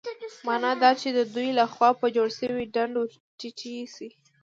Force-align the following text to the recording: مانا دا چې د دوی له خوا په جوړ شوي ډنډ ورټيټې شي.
مانا 0.47 0.71
دا 0.83 0.91
چې 1.01 1.09
د 1.17 1.19
دوی 1.35 1.49
له 1.59 1.65
خوا 1.73 1.89
په 2.01 2.07
جوړ 2.15 2.27
شوي 2.39 2.63
ډنډ 2.75 2.93
ورټيټې 2.95 3.75
شي. 3.95 4.09